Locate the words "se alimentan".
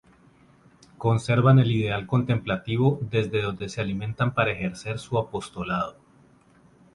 3.69-4.33